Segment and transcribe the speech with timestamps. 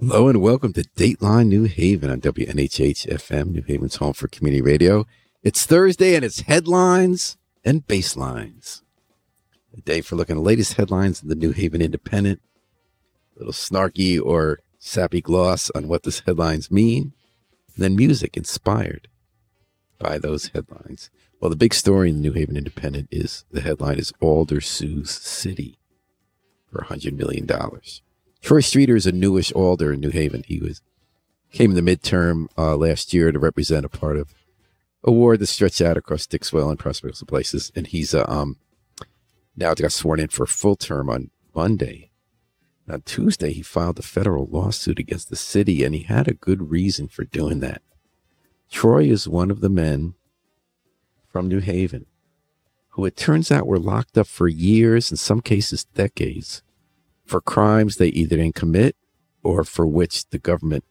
[0.00, 4.62] Hello and welcome to Dateline New Haven on WNHH FM, New Haven's home for community
[4.62, 5.04] radio.
[5.42, 8.82] It's Thursday and it's headlines and basslines.
[9.76, 12.40] A day for looking at the latest headlines in the New Haven Independent.
[13.34, 17.12] A little snarky or sappy gloss on what those headlines mean.
[17.74, 19.08] And then music inspired
[19.98, 21.10] by those headlines.
[21.40, 25.10] Well, the big story in the New Haven Independent is the headline is Alder sues
[25.10, 25.80] City
[26.70, 27.48] for $100 million.
[28.40, 30.44] Troy Streeter is a newish alder in New Haven.
[30.46, 30.80] He was
[31.52, 34.34] came in the midterm uh, last year to represent a part of
[35.02, 38.56] a ward that stretched out across Dixwell and prospects of places, and he's uh, um
[39.56, 42.10] now got sworn in for a full term on Monday.
[42.88, 46.70] On Tuesday, he filed a federal lawsuit against the city, and he had a good
[46.70, 47.82] reason for doing that.
[48.70, 50.14] Troy is one of the men
[51.28, 52.06] from New Haven
[52.98, 56.64] who it turns out were locked up for years, in some cases decades,
[57.28, 58.96] for crimes they either didn't commit
[59.42, 60.84] or for which the government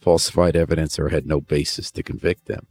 [0.00, 2.66] falsified evidence or had no basis to convict them.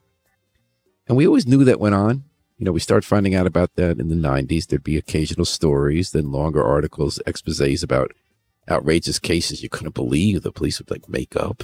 [1.07, 2.23] And we always knew that went on.
[2.57, 4.67] You know, we started finding out about that in the 90s.
[4.67, 8.11] There'd be occasional stories, then longer articles, exposes about
[8.69, 11.63] outrageous cases you couldn't believe the police would like make up.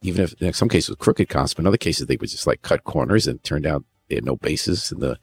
[0.00, 2.62] Even if in some cases crooked cops, but in other cases they would just like
[2.62, 5.18] cut corners and turned out they had no basis in the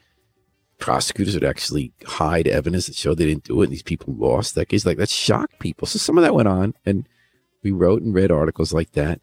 [0.80, 4.56] prosecutors would actually hide evidence that showed they didn't do it and these people lost
[4.56, 4.86] that case.
[4.86, 5.88] Like that shocked people.
[5.88, 7.08] So some of that went on and
[7.63, 9.22] we wrote and read articles like that.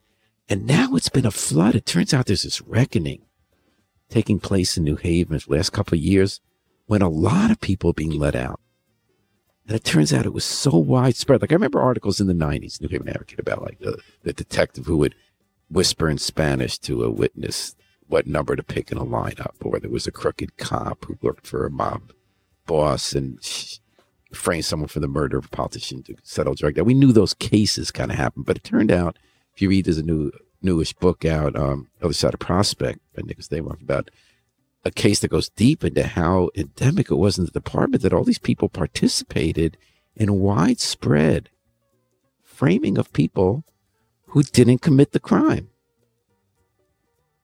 [0.49, 1.75] And now it's been a flood.
[1.75, 3.23] It turns out there's this reckoning
[4.09, 6.41] taking place in New Haven for the last couple of years
[6.87, 8.61] when a lot of people are being let out.
[9.67, 11.41] And it turns out it was so widespread.
[11.41, 14.87] Like I remember articles in the 90s, New Haven Advocate, about like the, the detective
[14.87, 15.15] who would
[15.71, 17.75] whisper in Spanish to a witness
[18.07, 21.47] what number to pick in a lineup, or there was a crooked cop who worked
[21.47, 22.13] for a mob
[22.67, 23.39] boss and
[24.33, 26.87] framed someone for the murder of a politician to settle drug debt.
[26.87, 29.19] We knew those cases kind of happened, but it turned out,
[29.55, 30.31] if you read, there's a new
[30.63, 34.11] newish book out, um, Other Side of Prospect by Nicholas Daymar about
[34.85, 38.25] a case that goes deep into how endemic it was in the department that all
[38.25, 39.77] these people participated
[40.17, 41.51] in widespread
[42.43, 43.65] framing of people
[44.29, 45.69] who didn't commit the crime.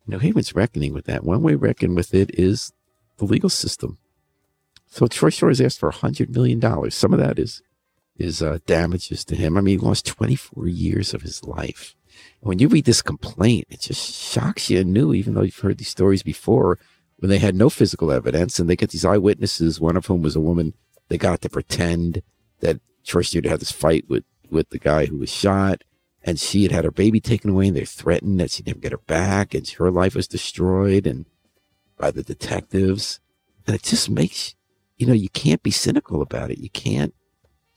[0.08, 1.24] New Haven's reckoning with that.
[1.24, 2.72] One way to reckon with it is
[3.18, 3.98] the legal system.
[4.86, 6.90] So Troy Shore has asked for $100 million.
[6.90, 7.62] Some of that is
[8.16, 9.56] is uh, damages to him.
[9.56, 11.94] I mean, he lost 24 years of his life.
[12.40, 15.88] When you read this complaint, it just shocks you anew, even though you've heard these
[15.88, 16.80] stories before,
[17.18, 20.34] when they had no physical evidence and they get these eyewitnesses, one of whom was
[20.34, 20.74] a woman,
[21.08, 22.22] they got to pretend
[22.58, 25.84] that Troy Streeter had this fight with, with the guy who was shot
[26.28, 28.92] and she had had her baby taken away and they threatened that she'd never get
[28.92, 31.26] her back and her life was destroyed and
[31.96, 33.20] by the detectives.
[33.66, 34.54] And it just makes
[34.96, 36.58] you know you can't be cynical about it.
[36.58, 37.14] You can't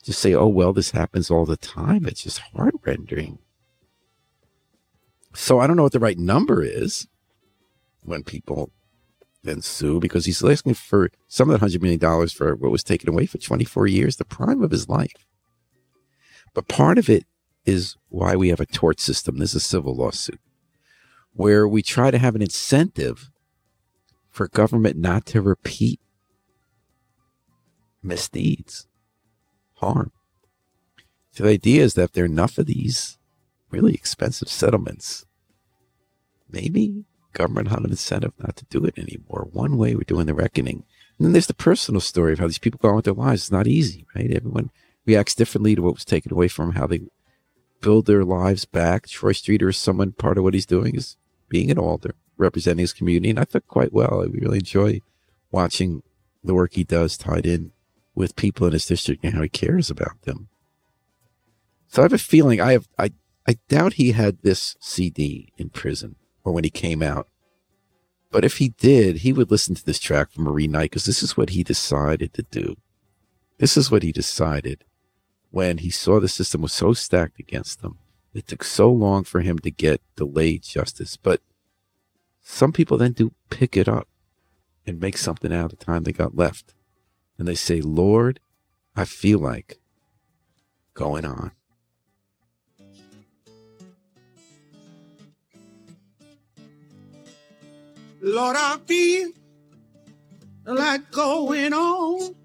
[0.04, 2.06] just say oh well this happens all the time.
[2.06, 3.40] It's just heart rending
[5.34, 7.08] so i don't know what the right number is
[8.04, 8.72] when people
[9.44, 12.84] then sue because he's asking for some of that hundred million dollars for what was
[12.84, 15.26] taken away for 24 years the prime of his life.
[16.54, 17.26] But part of it
[17.66, 19.38] is why we have a tort system.
[19.38, 20.40] This is a civil lawsuit
[21.34, 23.30] where we try to have an incentive
[24.30, 26.00] for government not to repeat
[28.04, 28.88] misdeeds,
[29.76, 30.12] harm.
[31.32, 33.18] So the idea is that if there are enough of these
[33.70, 35.26] really expensive settlements,
[36.50, 39.48] maybe government have an incentive not to do it anymore.
[39.52, 40.84] One way we're doing the reckoning.
[41.18, 43.44] And then there's the personal story of how these people go on with their lives.
[43.44, 44.32] It's not easy, right?
[44.32, 44.72] Everyone
[45.06, 47.02] reacts differently to what was taken away from them, how they
[47.82, 49.08] build their lives back.
[49.08, 51.18] Troy Streeter is someone, part of what he's doing is
[51.50, 53.30] being an alder, representing his community.
[53.30, 54.22] And I thought quite well.
[54.22, 55.02] I really enjoy
[55.52, 56.04] watching
[56.44, 57.72] the work he does tied in
[58.16, 60.48] with people in his district and how he cares about them.
[61.88, 63.12] So I have a feeling I have, I,
[63.48, 67.28] I doubt he had this CD in prison or when he came out.
[68.32, 71.22] But if he did, he would listen to this track from Marie Knight because this
[71.22, 72.78] is what he decided to do.
[73.58, 74.86] This is what he decided
[75.52, 77.98] when he saw the system was so stacked against him.
[78.34, 81.18] It took so long for him to get delayed justice.
[81.18, 81.42] But
[82.42, 84.08] some people then do pick it up
[84.88, 86.74] and make something out of the time they got left.
[87.38, 88.40] And they say, Lord,
[88.96, 89.80] I feel like
[90.94, 91.52] going on.
[98.22, 99.32] Lord, I feel
[100.66, 102.36] like going on.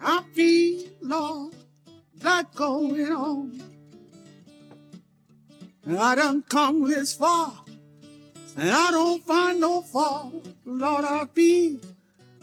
[0.00, 1.54] I feel, Lord,
[2.22, 3.62] like going on.
[5.86, 7.52] I done come this far,
[8.56, 10.46] and I don't find no fault.
[10.64, 11.78] Lord, I feel,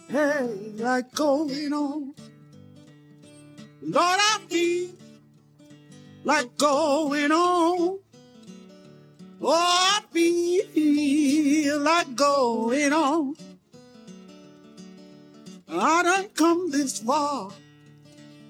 [0.08, 2.14] hey, like going on.
[3.82, 4.90] Lord, I feel
[6.24, 8.00] like going on.
[9.44, 13.36] Oh, I feel like going on.
[15.74, 17.52] I done come this far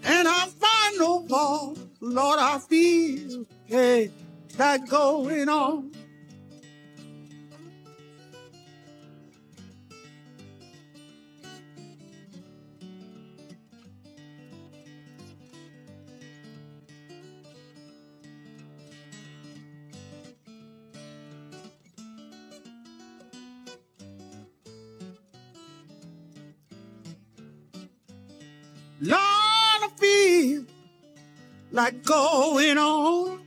[0.04, 1.78] and I find no fault.
[2.00, 4.12] Lord, I feel hey,
[4.58, 5.92] like going on.
[29.04, 30.64] Lord, I feel
[31.72, 33.40] like going on.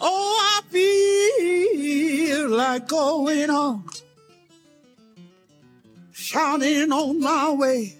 [0.00, 3.84] Oh, I feel like going on.
[6.12, 7.96] Shouting on my way.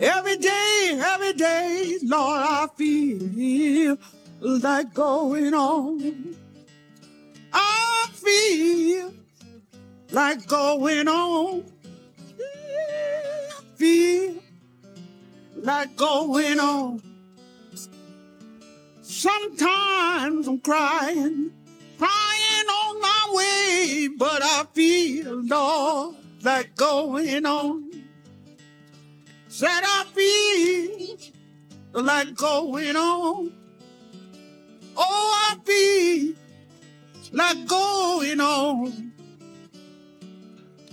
[0.00, 3.98] Every day, every day, Lord, I feel
[4.40, 6.34] like going on.
[7.52, 9.14] I feel
[10.10, 11.64] like going on.
[12.40, 14.39] I feel
[15.62, 17.02] like going on.
[19.02, 21.50] Sometimes I'm crying,
[21.98, 27.90] crying on my way, but I feel, like going on.
[29.48, 31.18] Said I feel
[31.92, 33.52] like going on.
[34.96, 36.34] Oh, I feel
[37.32, 39.12] like going on.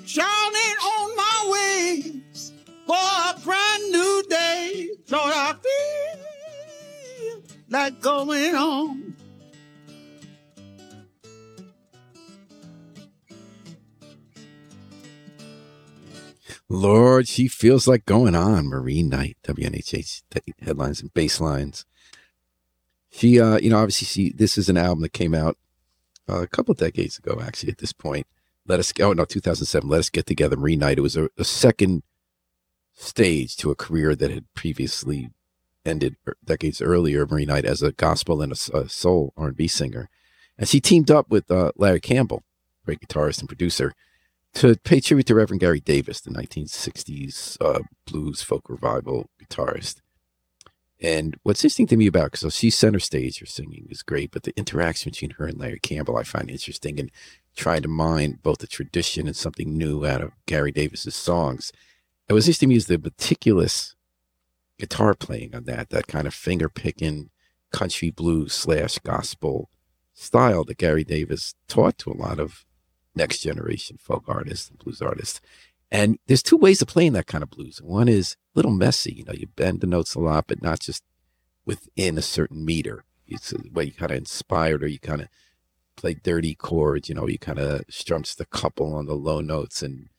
[0.05, 2.21] Shouting on my way
[2.87, 4.89] for a brand new day.
[5.11, 5.55] Lord, I
[7.21, 9.15] feel like going on.
[16.69, 18.67] Lord, she feels like going on.
[18.67, 20.23] Marie Knight, WNHH
[20.61, 21.85] headlines and basslines.
[23.09, 24.33] She, uh, you know, obviously, she.
[24.33, 25.57] This is an album that came out
[26.29, 27.71] uh, a couple of decades ago, actually.
[27.71, 28.27] At this point,
[28.65, 28.93] let us.
[28.99, 29.89] Oh no, 2007.
[29.89, 30.57] Let us get together.
[30.57, 30.97] Marie Knight.
[30.97, 32.03] It was a, a second
[32.97, 35.29] stage to a career that had previously
[35.85, 37.25] ended er, decades earlier.
[37.25, 40.09] Marie Knight as a gospel and a, soul R&B singer,
[40.57, 42.43] and she teamed up with uh, Larry Campbell,
[42.85, 43.93] great guitarist and producer,
[44.55, 50.01] to pay tribute to Reverend Gary Davis, the 1960s uh, blues folk revival guitarist.
[50.99, 54.43] And what's interesting to me about, so she's center stage, her singing is great, but
[54.43, 57.11] the interaction between her and Larry Campbell I find interesting and
[57.55, 61.71] trying to mine both the tradition and something new out of Gary Davis's songs.
[62.29, 63.95] It was interesting to me the meticulous
[64.77, 67.29] guitar playing on that, that kind of finger picking
[67.71, 69.69] country blues slash gospel
[70.13, 72.65] style that Gary Davis taught to a lot of
[73.15, 75.41] next generation folk artists and blues artists.
[75.89, 77.81] And there's two ways of playing that kind of blues.
[77.81, 80.79] One is a little messy, you know, you bend the notes a lot, but not
[80.79, 81.03] just
[81.65, 83.05] within a certain meter.
[83.25, 85.27] It's a way you kind of inspired or you kind of
[85.95, 89.81] play dirty chords, you know, you kind of strums the couple on the low notes
[89.81, 90.09] and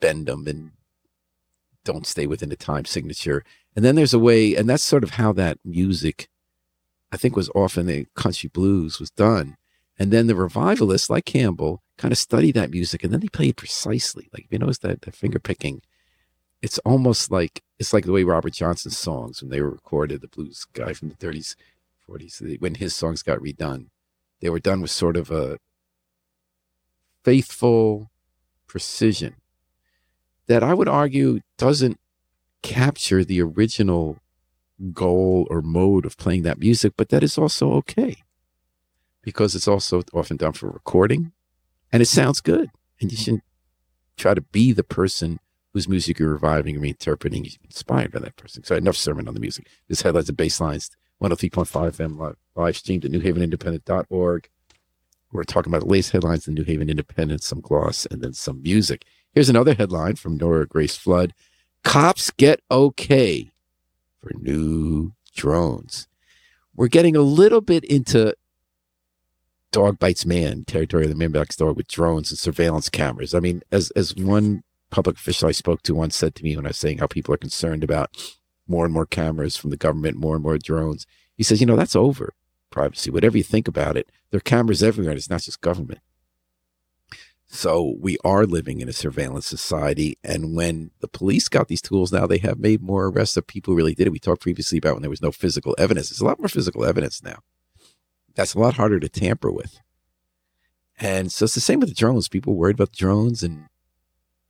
[0.00, 0.72] bend them and
[1.84, 3.44] don't stay within the time signature.
[3.76, 6.28] And then there's a way, and that's sort of how that music,
[7.12, 9.56] I think, was often the country blues was done.
[9.98, 13.48] And then the revivalists, like Campbell, kind of study that music and then they play
[13.48, 14.28] it precisely.
[14.32, 15.82] Like, if you notice that the finger picking,
[16.62, 20.28] it's almost like it's like the way Robert Johnson's songs when they were recorded, the
[20.28, 21.56] blues guy from the 30s,
[22.08, 23.88] 40s, when his songs got redone,
[24.40, 25.58] they were done with sort of a
[27.22, 28.10] faithful
[28.66, 29.36] precision
[30.46, 31.98] that I would argue doesn't
[32.62, 34.18] capture the original
[34.92, 38.16] goal or mode of playing that music, but that is also okay
[39.22, 41.32] because it's also often done for recording
[41.92, 42.70] and it sounds good.
[43.00, 43.44] And you shouldn't
[44.16, 45.40] try to be the person
[45.72, 47.44] whose music you're reviving or reinterpreting.
[47.44, 48.64] You're inspired by that person.
[48.64, 49.68] So enough sermon on the music.
[49.88, 50.90] This headlines and basslines,
[51.22, 54.48] 103.5 FM live, live streamed at newhavenindependent.org.
[55.32, 58.62] We're talking about the latest headlines in New Haven Independent, some gloss, and then some
[58.62, 59.04] music.
[59.34, 61.34] Here's another headline from Nora Grace Flood
[61.82, 63.50] Cops get okay
[64.22, 66.06] for new drones.
[66.76, 68.34] We're getting a little bit into
[69.72, 73.34] dog bites man territory of the man back dog with drones and surveillance cameras.
[73.34, 76.64] I mean, as as one public official I spoke to once said to me when
[76.64, 78.16] I was saying how people are concerned about
[78.68, 81.76] more and more cameras from the government, more and more drones, he says, you know,
[81.76, 82.34] that's over
[82.70, 83.10] privacy.
[83.10, 85.10] Whatever you think about it, there are cameras everywhere.
[85.10, 86.00] And it's not just government.
[87.54, 90.18] So we are living in a surveillance society.
[90.24, 93.70] And when the police got these tools now, they have made more arrests of people
[93.70, 94.10] who really did it.
[94.10, 96.08] We talked previously about when there was no physical evidence.
[96.08, 97.38] There's a lot more physical evidence now.
[98.34, 99.78] That's a lot harder to tamper with.
[100.98, 102.28] And so it's the same with the drones.
[102.28, 103.66] People worried about the drones and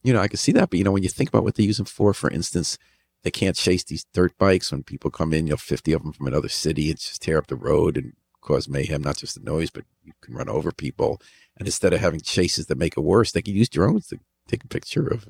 [0.03, 1.63] you know, I can see that, but you know, when you think about what they
[1.63, 2.79] use them for, for instance,
[3.23, 6.13] they can't chase these dirt bikes when people come in, you know, 50 of them
[6.13, 9.51] from another city and just tear up the road and cause mayhem, not just the
[9.51, 11.21] noise, but you can run over people.
[11.57, 14.63] And instead of having chases that make it worse, they can use drones to take
[14.63, 15.27] a picture of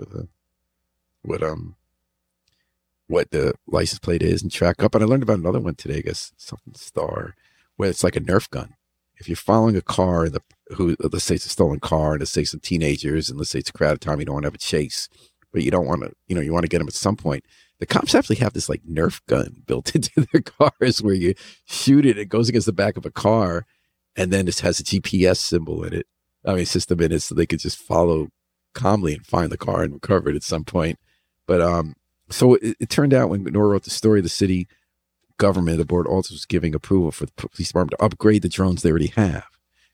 [1.23, 1.77] what um
[3.07, 4.95] what the license plate is and track up.
[4.95, 7.35] And I learned about another one today, I guess something star,
[7.77, 8.75] where it's like a Nerf gun.
[9.17, 10.41] If you're following a car, the
[10.77, 13.61] who let's say it's a stolen car, and let's say some teenagers, and let's say
[13.61, 15.09] it's a crowded time, you don't want to have a chase,
[15.53, 17.45] but you don't want to, you know, you want to get them at some point
[17.81, 22.07] the cops actually have this like Nerf gun built into their cars where you shoot
[22.07, 23.67] it, it goes against the back of a car,
[24.17, 26.07] and then it has a GPS symbol in it.
[26.45, 28.29] I mean, system in it, so they could just follow
[28.75, 30.99] calmly and find the car and recover it at some point.
[31.47, 31.95] But um,
[32.31, 34.69] so it, it turned out when Nora wrote the story, the city
[35.39, 38.83] government, the board also was giving approval for the police department to upgrade the drones
[38.83, 39.47] they already have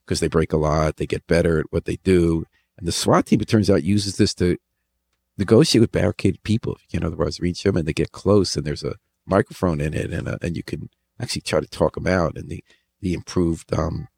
[0.04, 2.44] because they break a lot, they get better at what they do.
[2.76, 4.56] And the SWAT team, it turns out, uses this to
[5.40, 8.64] negotiate with barricaded people if you can't otherwise reach them and they get close and
[8.64, 10.88] there's a microphone in it and a, and you can
[11.20, 12.62] actually try to talk them out and the
[13.00, 14.08] the improved um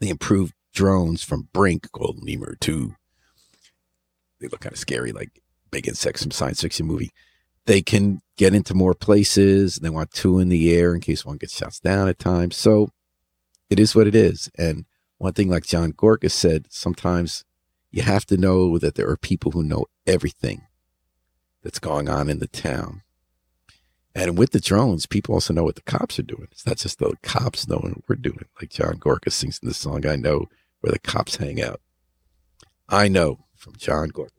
[0.00, 2.94] the improved drones from BRINC called Lemur 2
[4.40, 7.10] they look kind of scary like big insects from science fiction movie.
[7.66, 11.36] They can get into more places they want two in the air in case one
[11.36, 12.56] gets shot down at times.
[12.56, 12.90] So
[13.68, 14.50] it is what it is.
[14.56, 14.84] And
[15.18, 17.44] one thing like John Gorka said sometimes
[17.96, 20.66] you have to know that there are people who know everything
[21.62, 23.00] that's going on in the town.
[24.14, 26.48] And with the drones, people also know what the cops are doing.
[26.52, 28.44] It's not just the cops knowing what we're doing.
[28.60, 30.44] Like John Gorka sings in the song, I know
[30.80, 31.80] where the cops hang out.
[32.86, 34.35] I know from John Gorka.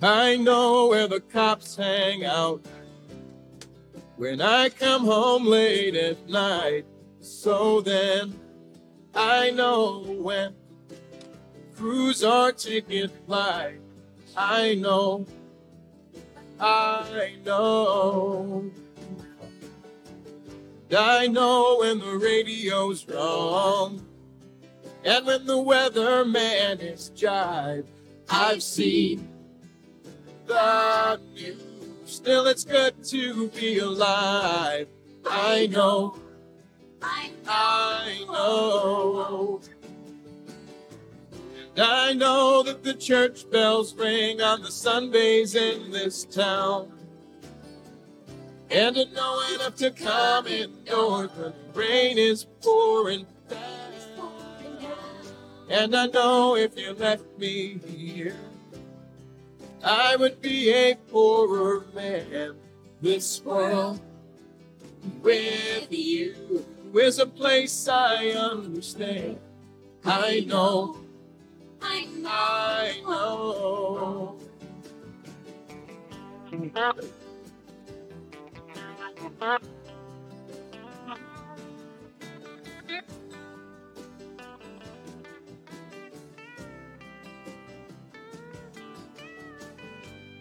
[0.00, 2.64] I know where the cops hang out
[4.16, 6.86] when I come home late at night.
[7.20, 8.38] So then
[9.14, 10.54] I know when
[11.76, 13.80] cruise our ticket flight.
[14.36, 15.26] I know,
[16.60, 18.70] I know.
[20.96, 24.06] I know when the radio's wrong
[25.04, 27.84] and when the weatherman is jive.
[28.30, 29.28] I've seen
[30.48, 31.62] the news.
[32.06, 34.88] Still, it's good to be alive.
[35.26, 36.16] I know.
[37.00, 37.30] I
[38.26, 39.60] know.
[41.76, 46.92] And I know that the church bells ring on the Sundays in this town.
[48.70, 53.60] And I know enough to come indoors when the rain is pouring down.
[55.70, 58.34] And I know if you left me here.
[59.82, 62.56] I would be a poorer man.
[63.00, 64.00] This world
[65.22, 69.38] with you is a place I understand.
[70.04, 70.96] I know.
[71.80, 72.28] I know.
[72.28, 74.38] I know.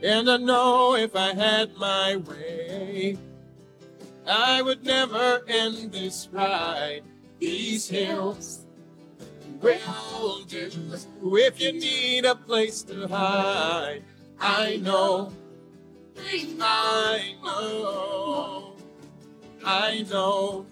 [0.03, 3.17] And I know if I had my way,
[4.27, 7.01] I would never end this ride.
[7.39, 8.65] These hills
[9.61, 10.69] will do.
[11.23, 14.03] If you need a place to hide.
[14.39, 15.33] I know,
[16.15, 16.75] I know,
[17.09, 18.75] I know,
[19.65, 20.65] I know,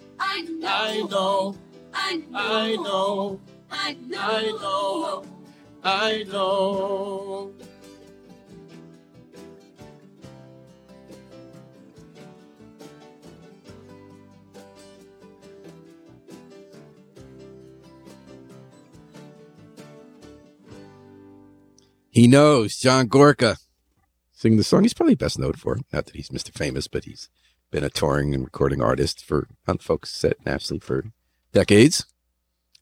[0.72, 1.56] I know,
[1.94, 3.40] I know,
[3.72, 5.26] I know,
[5.84, 7.54] I know.
[22.16, 23.58] He knows John Gorka
[24.32, 24.84] singing the song.
[24.84, 26.50] He's probably best known for, not that he's Mr.
[26.50, 27.28] Famous, but he's
[27.72, 31.04] been a touring and recording artist for on folks set nationally for
[31.52, 32.06] decades.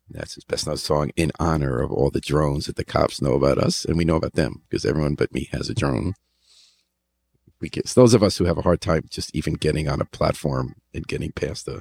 [0.08, 3.32] That's his best known song in honor of all the drones that the cops know
[3.32, 6.14] about us and we know about them because everyone but me has a drone.
[7.60, 10.04] We get those of us who have a hard time just even getting on a
[10.04, 11.80] platform and getting past the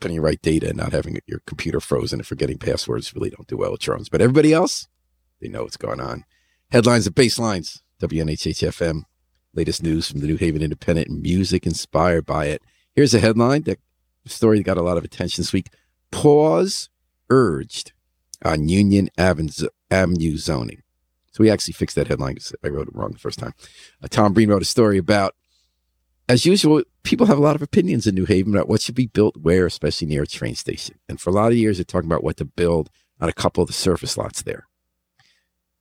[0.00, 3.58] putting right data and not having your computer frozen and forgetting passwords really don't do
[3.58, 4.08] well with drones.
[4.08, 4.88] But everybody else,
[5.40, 6.24] they know what's going on.
[6.70, 7.80] Headlines and basslines.
[8.00, 9.02] WNHHFM.
[9.54, 11.10] Latest news from the New Haven Independent.
[11.10, 12.62] Music inspired by it.
[12.94, 13.78] Here's a headline that
[14.26, 15.68] story that got a lot of attention this week.
[16.10, 16.90] Pause
[17.30, 17.92] urged
[18.44, 20.82] on Union Avenue zoning.
[21.32, 23.54] So we actually fixed that headline because I wrote it wrong the first time.
[24.02, 25.34] Uh, Tom Breen wrote a story about
[26.28, 29.08] as usual, people have a lot of opinions in New Haven about what should be
[29.08, 30.98] built where, especially near a train station.
[31.08, 32.88] And for a lot of years, they're talking about what to build
[33.20, 34.66] on a couple of the surface lots there.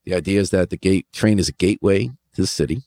[0.05, 2.83] The idea is that the gate train is a gateway to the city.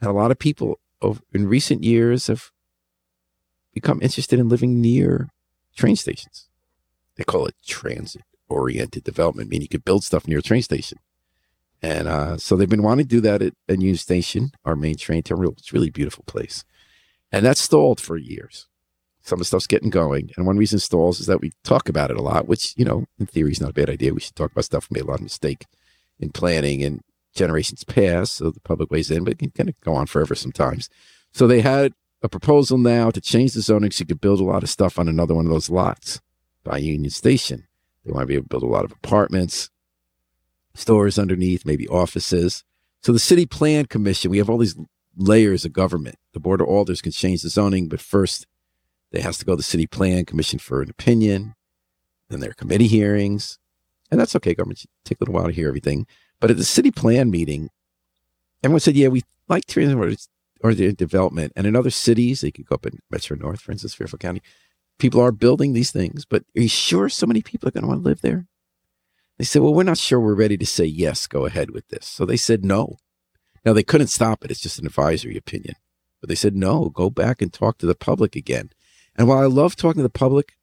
[0.00, 2.50] And a lot of people over, in recent years have
[3.72, 5.28] become interested in living near
[5.76, 6.48] train stations.
[7.16, 10.98] They call it transit oriented development, meaning you could build stuff near a train station.
[11.82, 15.22] And uh, so they've been wanting to do that at, Union Station, our main train
[15.22, 15.52] terminal.
[15.52, 16.64] It's a really beautiful place.
[17.30, 18.66] And that's stalled for years.
[19.20, 20.30] Some of the stuff's getting going.
[20.36, 23.06] And one reason stalls is that we talk about it a lot, which, you know,
[23.18, 24.14] in theory is not a bad idea.
[24.14, 25.66] We should talk about stuff we made a lot of mistake
[26.18, 27.02] in planning and
[27.34, 28.36] generations past.
[28.36, 30.88] So the public weighs in, but it can kind of go on forever sometimes.
[31.32, 31.92] So they had
[32.22, 34.98] a proposal now to change the zoning so you could build a lot of stuff
[34.98, 36.20] on another one of those lots
[36.64, 37.66] by Union Station.
[38.04, 39.70] They want to be able to build a lot of apartments,
[40.74, 42.64] stores underneath, maybe offices.
[43.02, 44.76] So the city plan commission, we have all these
[45.16, 46.16] layers of government.
[46.32, 48.46] The board of alders can change the zoning, but first
[49.12, 51.54] they has to go to the city plan commission for an opinion.
[52.28, 53.58] Then there are committee hearings,
[54.10, 54.54] and that's okay.
[54.54, 56.06] Government take a little while to hear everything.
[56.40, 57.70] But at the city plan meeting,
[58.62, 60.28] everyone said, "Yeah, we like transit
[60.62, 63.94] oriented development." And in other cities, they could go up in Metro North, for instance,
[63.94, 64.42] Fairfield County.
[64.98, 67.88] People are building these things, but are you sure so many people are going to
[67.88, 68.46] want to live there?
[69.38, 72.06] They said, Well, we're not sure we're ready to say yes, go ahead with this.
[72.06, 72.96] So they said no.
[73.64, 74.50] Now, they couldn't stop it.
[74.50, 75.74] It's just an advisory opinion.
[76.20, 78.70] But they said, No, go back and talk to the public again.
[79.14, 80.55] And while I love talking to the public,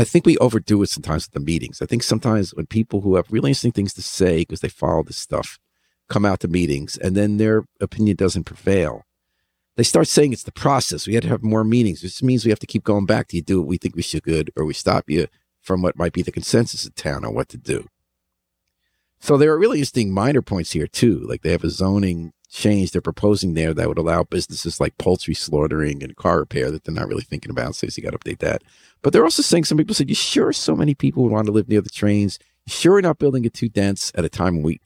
[0.00, 1.82] I think we overdo it sometimes at the meetings.
[1.82, 5.02] I think sometimes when people who have really interesting things to say because they follow
[5.02, 5.58] this stuff
[6.08, 9.02] come out to meetings and then their opinion doesn't prevail,
[9.76, 11.06] they start saying it's the process.
[11.06, 12.00] We had to have more meetings.
[12.00, 13.28] This means we have to keep going back.
[13.28, 15.26] to you do what we think we should good, or we stop you
[15.60, 17.86] from what might be the consensus in town on what to do?
[19.20, 21.18] So there are really interesting minor points here too.
[21.18, 25.34] Like they have a zoning change they're proposing there that would allow businesses like poultry
[25.34, 27.76] slaughtering and car repair that they're not really thinking about.
[27.76, 28.62] So you got to update that.
[29.02, 31.52] But they're also saying some people said, "You sure so many people would want to
[31.52, 32.38] live near the trains?
[32.66, 34.80] You sure we're not building it too dense at a time when we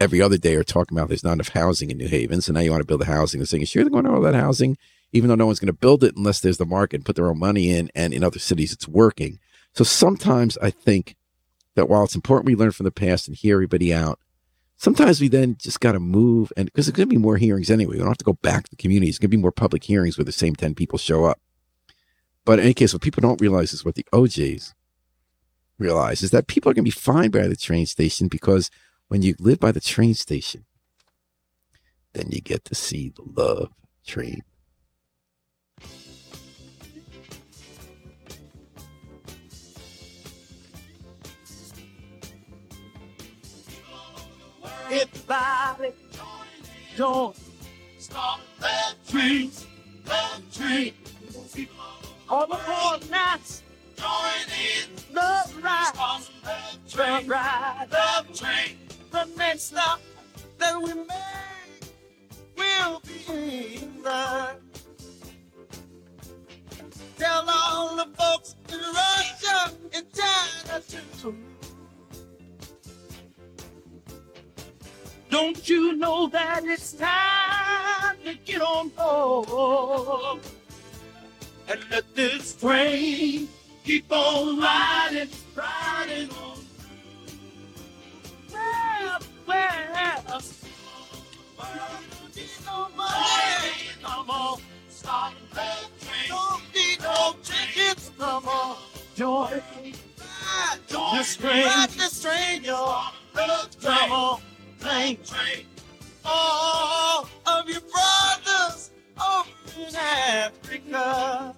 [0.00, 2.40] every other day are talking about there's not enough housing in New Haven.
[2.40, 3.38] So now you want to build the housing.
[3.38, 4.76] They're saying, "You sure they're going to all that housing?"
[5.12, 7.28] Even though no one's going to build it unless there's the market and put their
[7.28, 9.38] own money in, and in other cities it's working.
[9.74, 11.16] So sometimes I think
[11.76, 14.18] that while it's important we learn from the past and hear everybody out,
[14.84, 17.70] sometimes we then just got to move and because there's going to be more hearings
[17.70, 17.94] anyway.
[17.94, 19.08] We don't have to go back to the community.
[19.08, 21.40] It's going to be more public hearings where the same 10 people show up.
[22.44, 24.74] But in any case, what people don't realize is what the O'Jays
[25.78, 28.70] realize is that people are going to be fine by the train station because
[29.08, 30.66] when you live by the train station,
[32.12, 33.72] then you get to see the love
[34.06, 34.42] train
[44.94, 45.92] Everybody
[46.96, 47.34] join.
[47.98, 49.50] stop that train,
[50.04, 50.94] that train.
[52.28, 53.64] All the boys nights.
[53.96, 54.08] Join
[54.54, 55.14] in.
[55.14, 55.92] Love ride.
[56.86, 57.88] Start ride.
[57.90, 58.78] Love train.
[59.10, 60.00] The next stop
[60.58, 61.16] that we make
[62.56, 64.60] will be England.
[67.18, 70.82] Tell all the folks in Russia and China
[71.20, 71.53] too.
[75.34, 80.38] Don't you know that it's time to get on board
[81.66, 83.48] and let this train
[83.84, 86.58] keep on riding, riding on.
[88.52, 89.18] Well,
[89.48, 90.40] well,
[92.64, 93.72] no money,
[94.04, 96.28] come on, stop that train.
[96.28, 98.76] Don't need no tickets, come on,
[99.16, 99.62] join.
[100.22, 101.66] Ah, join this train,
[101.96, 103.12] this train, y'all.
[103.82, 104.40] Come on
[104.84, 105.66] train, train.
[106.24, 109.48] All of your brothers over
[109.88, 111.54] in Africa.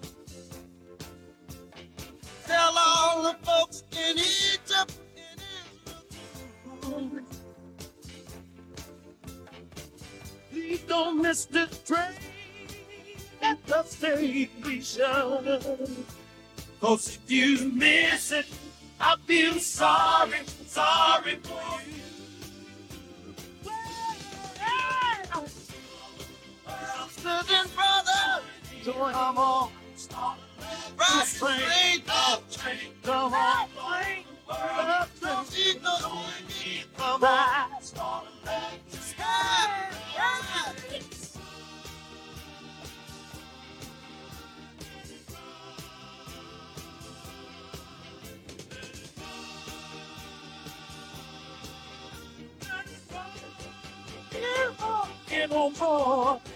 [2.47, 5.39] Tell all the folks in Egypt in
[6.85, 7.11] Israel.
[10.53, 12.15] Please don't miss this train
[13.43, 14.49] at the station.
[16.81, 18.47] Cause if you miss it,
[19.01, 22.06] I feel sorry, sorry for you.
[27.27, 28.45] Sisters and brothers,
[28.85, 29.71] join come on.
[30.97, 32.03] Ride the train,
[32.53, 33.69] train, come on.
[34.49, 35.99] Love don't need no
[36.97, 37.71] come on.
[55.29, 56.56] Get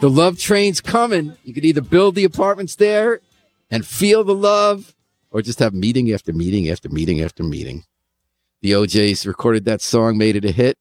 [0.00, 1.36] The love train's coming.
[1.44, 3.20] You could either build the apartments there
[3.70, 4.94] and feel the love,
[5.30, 7.84] or just have meeting after meeting after meeting after meeting.
[8.62, 10.76] The O'Jays recorded that song, made it a hit.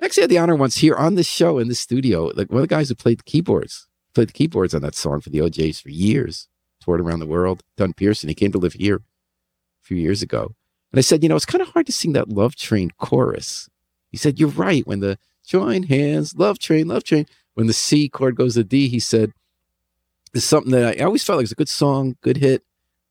[0.00, 2.30] I actually had the honor once here on this show in the studio.
[2.34, 5.20] Like one of the guys who played the keyboards, played the keyboards on that song
[5.20, 6.48] for the O'Jays for years,
[6.82, 7.62] toured around the world.
[7.76, 10.54] Don Pearson, he came to live here a few years ago.
[10.94, 13.68] And I said, you know, it's kind of hard to sing that Love Train chorus.
[14.12, 14.86] He said, you're right.
[14.86, 18.86] When the join hands, Love Train, Love Train, when the C chord goes to D,
[18.86, 19.32] he said,
[20.32, 22.62] there's something that I, always felt like it was a good song, good hit,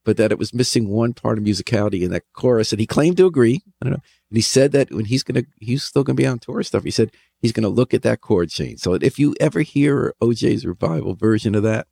[0.05, 2.71] but that it was missing one part of musicality in that chorus.
[2.71, 3.61] And he claimed to agree.
[3.81, 4.03] I don't know.
[4.29, 6.85] And he said that when he's gonna, he's still gonna be on tour stuff.
[6.85, 8.79] He said he's gonna look at that chord change.
[8.79, 11.87] So if you ever hear O'Jays' revival version of that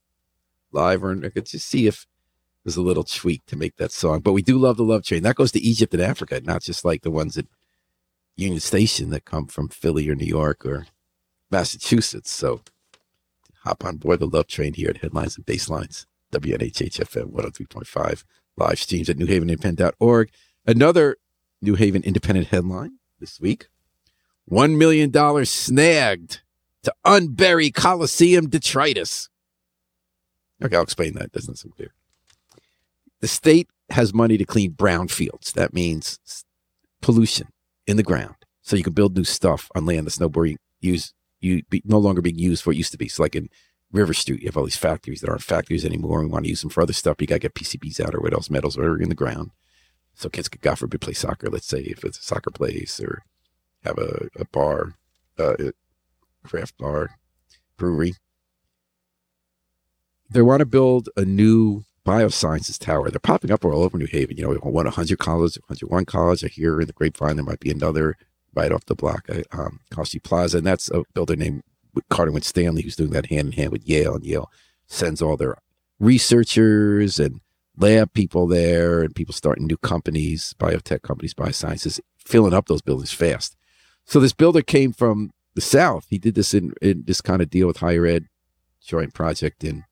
[0.72, 2.08] live, or I just see if
[2.64, 4.20] there's a little tweak to make that song.
[4.20, 5.24] But we do love the Love Train.
[5.24, 7.46] That goes to Egypt and Africa, not just like the ones at
[8.36, 10.88] Union Station that come from Philly or New York or
[11.50, 12.32] Massachusetts.
[12.32, 12.62] So
[13.64, 18.24] hop on board the Love Train here at Headlines and Basslines, WNHHFM 103.5,
[18.58, 20.30] live streams at newhavenindependent.org.
[20.66, 21.18] Another
[21.62, 23.68] New Haven Independent headline this week
[24.50, 26.42] $1 million snagged
[26.84, 29.30] to unbury Coliseum detritus.
[30.64, 31.32] Okay, I'll explain that.
[31.32, 31.94] Doesn't seem clear.
[33.22, 35.54] The state has money to clean brownfields.
[35.54, 36.20] That means
[37.02, 37.48] pollution
[37.88, 38.36] in the ground.
[38.62, 41.98] So you can build new stuff on land that's no being used, you be, no
[41.98, 43.08] longer being used for what it used to be.
[43.08, 43.50] So like in
[43.92, 46.22] River Street, you have all these factories that aren't factories anymore.
[46.22, 47.18] We want to use them for other stuff.
[47.20, 49.52] You got to get PCBs out or what else, metals are in the ground.
[50.14, 51.50] So kids could, God forbid, play soccer.
[51.50, 53.24] Let's say if it's a soccer place or
[53.84, 54.94] have a, a bar,
[55.40, 55.74] uh, a
[56.44, 57.18] craft bar,
[57.78, 58.14] brewery.
[60.30, 63.10] They want to build a new biosciences tower.
[63.10, 64.38] They're popping up all over New Haven.
[64.38, 66.44] You know, we want 100 college, 101 college.
[66.44, 68.18] I hear in the grapevine there might be another
[68.54, 71.64] right off the block, um, Costi Plaza, and that's a builder named
[72.10, 74.52] Carter Winstanley who's doing that hand in hand with Yale, and Yale
[74.88, 75.56] sends all their
[76.00, 77.40] researchers and
[77.78, 83.14] lab people there, and people starting new companies, biotech companies, biosciences, filling up those buildings
[83.14, 83.56] fast.
[84.06, 86.08] So this builder came from the South.
[86.10, 88.28] He did this in, in this kind of deal with higher ed
[88.82, 89.86] joint project in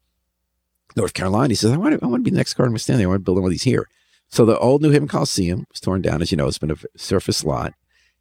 [0.96, 1.50] North Carolina.
[1.50, 3.04] He says, I want to, I want to be the next Winstanley.
[3.04, 3.88] I want to build one of these here.
[4.28, 6.78] So the old New Haven Coliseum was torn down, as you know, it's been a
[6.98, 7.74] surface lot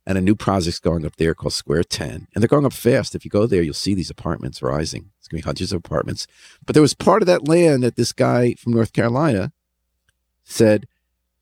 [0.08, 2.28] and a new project's going up there called Square 10.
[2.34, 3.14] And they're going up fast.
[3.14, 5.10] If you go there, you'll see these apartments rising.
[5.18, 6.26] It's going to be hundreds of apartments.
[6.64, 9.52] But there was part of that land that this guy from North Carolina
[10.44, 10.88] said,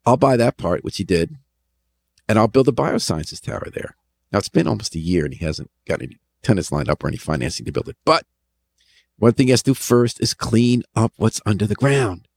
[0.04, 1.36] I'll buy that part, which he did,
[2.28, 3.94] and I'll build a biosciences tower there.
[4.32, 7.06] Now, it's been almost a year and he hasn't got any tenants lined up or
[7.06, 7.96] any financing to build it.
[8.04, 8.24] But
[9.18, 12.29] one thing he has to do first is clean up what's under the ground.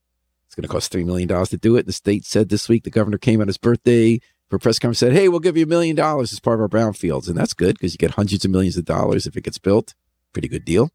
[0.46, 1.86] It's going to cost $3 million to do it.
[1.86, 5.00] The state said this week the governor came on his birthday for a press conference
[5.00, 7.28] said, Hey, we'll give you a million dollars as part of our brownfields.
[7.28, 9.94] And that's good because you get hundreds of millions of dollars if it gets built.
[10.34, 10.92] Pretty good deal.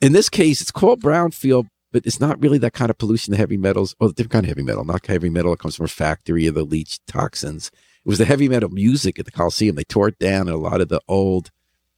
[0.00, 3.36] In this case, it's called brownfield, but it's not really that kind of pollution, the
[3.36, 5.84] heavy metals, or the different kind of heavy metal, not heavy metal It comes from
[5.84, 7.70] a factory of the leach toxins.
[8.04, 9.74] It was the heavy metal music at the Coliseum.
[9.74, 11.50] They tore it down and a lot of the old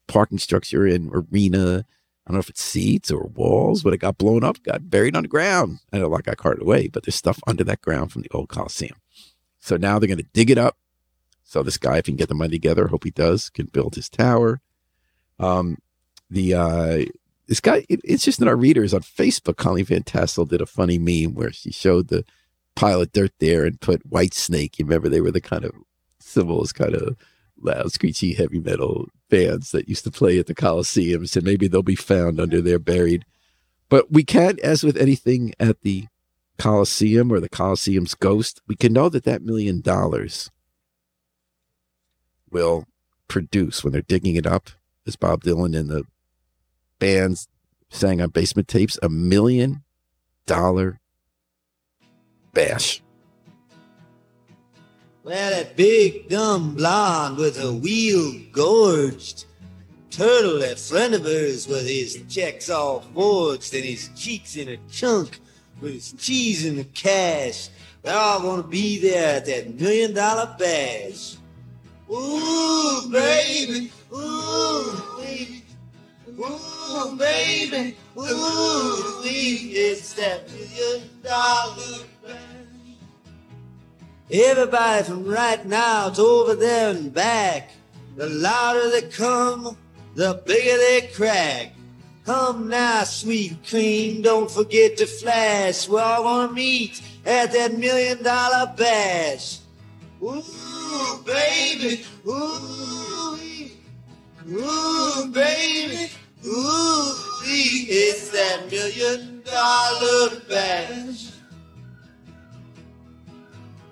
[0.08, 1.84] parking structure and arena.
[2.26, 5.16] I don't know if it's seats or walls, but it got blown up, got buried
[5.16, 5.80] underground.
[5.92, 8.30] I know a lot got carted away, but there's stuff under that ground from the
[8.30, 8.96] old Coliseum.
[9.58, 10.76] So now they're going to dig it up.
[11.42, 13.96] So this guy, if he can get the money together, hope he does, can build
[13.96, 14.60] his tower.
[15.38, 15.78] Um,
[16.30, 17.04] the uh,
[17.46, 19.56] this guy, it, it's just in our readers on Facebook.
[19.56, 22.24] Colleen Van Tassel did a funny meme where she showed the
[22.74, 24.78] pile of dirt there and put Whitesnake.
[24.78, 25.72] You remember they were the kind of
[26.20, 27.16] symbols, kind of
[27.62, 31.26] loud, screechy, heavy metal bands that used to play at the Coliseum.
[31.26, 33.24] Said maybe they'll be found under there buried.
[33.88, 36.06] But we can't, as with anything at the
[36.58, 40.50] Coliseum or the Coliseum's ghost, we can know that that million dollars
[42.50, 42.84] will
[43.28, 44.70] produce when they're digging it up,
[45.06, 46.04] as Bob Dylan and the
[46.98, 47.48] bands
[47.90, 49.82] sang on basement tapes, a million
[50.46, 51.00] dollar
[52.52, 53.02] bash.
[55.24, 59.44] Well, that big dumb blonde with her wheel gorged
[60.10, 64.76] turtle, that friend of hers with his checks all forged and his cheeks in a
[64.90, 65.38] chunk
[65.80, 67.68] with his cheese in the cash.
[68.02, 71.36] They're all gonna be there at that million dollar bash.
[72.10, 75.62] Ooh, baby, ooh, baby,
[76.36, 79.70] Ooh, baby, ooh, we.
[79.76, 82.06] it's that million dollar.
[84.30, 87.70] Everybody from right now to over there and back.
[88.16, 89.76] The louder they come,
[90.14, 91.72] the bigger they crack.
[92.24, 95.88] Come now, sweet cream, don't forget to flash.
[95.88, 99.58] We're all gonna meet at that million dollar bash.
[100.22, 100.42] Ooh,
[101.26, 103.68] baby, ooh,
[104.48, 106.10] ooh, baby,
[106.46, 111.31] ooh, it's that million dollar bash.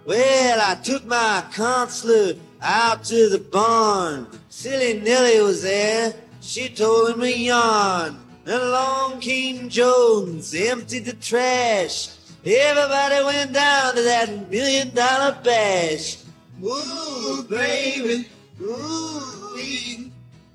[0.05, 4.27] Well, I took my consular out to the barn.
[4.49, 6.15] Silly Nellie was there.
[6.41, 8.19] She told him a yarn.
[8.47, 12.17] And along came Jones, emptied the trash.
[12.45, 16.25] Everybody went down to that million dollar bash.
[16.65, 18.29] Ooh, baby.
[18.63, 20.11] Ooh, wee.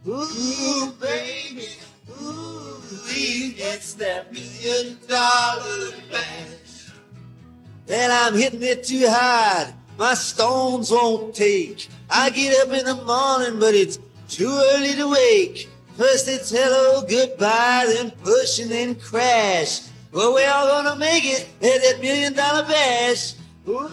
[0.07, 1.67] Ooh, baby.
[2.21, 3.55] Ooh, wee.
[3.57, 6.64] It's that million dollar bash.
[7.87, 9.73] Well, I'm hitting it too hard.
[9.97, 11.87] My stones won't take.
[12.09, 15.69] I get up in the morning, but it's too early to wake.
[15.95, 19.81] First it's hello, goodbye, then push and then crash.
[20.11, 23.35] Well, we're all gonna make it at that million dollar bash.
[23.67, 23.89] Ooh,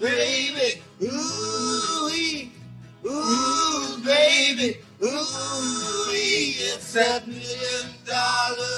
[0.00, 2.50] baby, ooh,
[3.06, 8.73] ooh, baby, ooh, it's that million dollar.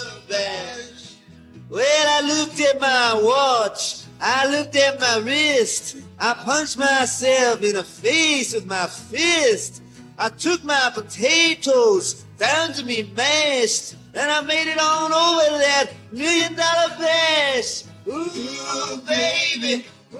[1.76, 4.04] Well, I looked at my watch.
[4.18, 5.98] I looked at my wrist.
[6.18, 9.82] I punched myself in the face with my fist.
[10.18, 15.58] I took my potatoes down to me mashed, and I made it on over to
[15.58, 17.84] that million dollar bash.
[18.08, 19.84] Ooh, baby.
[20.14, 20.18] Ooh,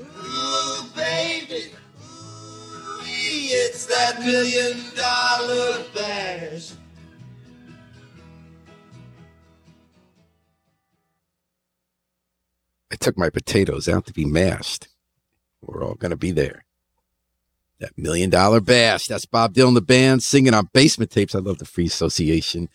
[0.00, 1.64] ooh, baby.
[2.00, 6.72] Ooh, it's that million dollar bash.
[12.90, 14.88] I took my potatoes out to be mashed.
[15.62, 16.64] We're all going to be there.
[17.78, 19.06] That million dollar bash.
[19.06, 21.34] That's Bob Dylan, the band, singing on basement tapes.
[21.34, 22.68] I love the Free Association.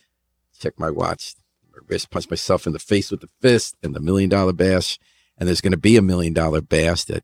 [0.60, 1.36] Check my watch.
[1.72, 4.98] My wrist, punch myself in the face with the fist and the million dollar bash.
[5.38, 7.24] And there's going to be a million dollar bash that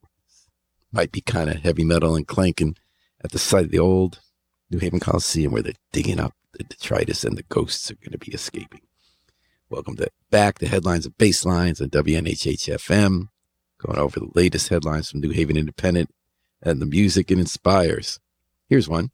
[0.92, 2.76] might be kind of heavy metal and clanking
[3.24, 4.20] at the site of the old
[4.70, 8.18] New Haven Coliseum where they're digging up the detritus and the ghosts are going to
[8.18, 8.82] be escaping.
[9.72, 13.28] Welcome to back the headlines and basslines on WNHH FM,
[13.78, 16.10] going over the latest headlines from New Haven Independent
[16.60, 18.20] and the music it inspires.
[18.68, 19.12] Here's one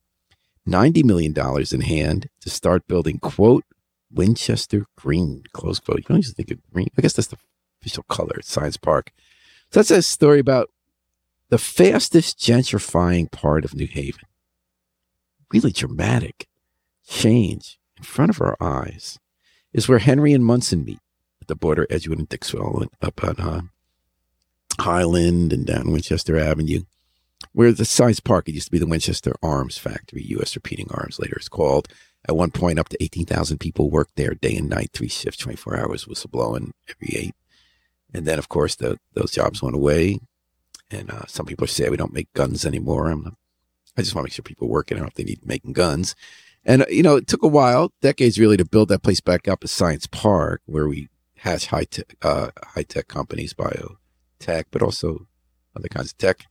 [0.67, 1.33] $90 million
[1.73, 3.63] in hand to start building, quote,
[4.11, 5.99] Winchester Green, close quote.
[5.99, 6.89] You don't usually think of green.
[6.99, 7.39] I guess that's the
[7.81, 9.13] official color at Science Park.
[9.71, 10.71] So that's a story about
[11.51, 14.25] the fastest gentrifying part of New Haven.
[15.53, 16.49] Really dramatic
[17.07, 19.21] change in front of our eyes
[19.73, 21.01] is where Henry and Munson meet
[21.41, 23.61] at the border, Edgewood and Dixwell, up on uh,
[24.81, 26.83] Highland and down Winchester Avenue,
[27.53, 30.55] where the Science Park, it used to be the Winchester Arms Factory, U.S.
[30.55, 31.89] Repeating Arms, later it's called.
[32.29, 35.79] At one point, up to 18,000 people worked there day and night, three shifts, 24
[35.79, 37.35] hours, whistleblowing every eight.
[38.13, 40.19] And then, of course, the, those jobs went away.
[40.91, 43.11] And uh, some people say we don't make guns anymore.
[43.11, 43.37] I'm,
[43.97, 44.97] I just want to make sure people working.
[44.97, 46.15] I don't know if they need making guns.
[46.69, 49.65] And, you know, it took a while, decades really, to build that place back up
[49.65, 55.27] as Science Park, where we hatch high tech, uh, high tech companies, biotech, but also
[55.75, 56.45] other kinds of tech.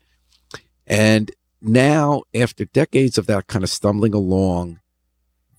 [0.87, 1.29] And
[1.61, 4.79] now, after decades of that kind of stumbling along,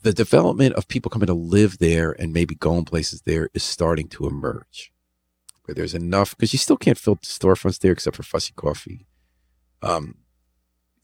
[0.03, 4.09] the development of people coming to live there and maybe going places there is starting
[4.09, 4.93] to emerge.
[5.67, 9.07] Where there's enough, because you still can't fill the storefronts there except for Fussy Coffee.
[9.83, 10.17] Um,